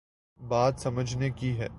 بات 0.39 0.73
سمجھنے 0.77 1.29
کی 1.29 1.59
ہے۔ 1.59 1.67